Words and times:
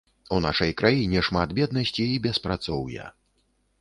У 0.35 0.37
нашай 0.45 0.71
краіне 0.79 1.21
шмат 1.29 1.53
беднасці 1.59 2.07
і 2.15 2.19
беспрацоўя. 2.27 3.05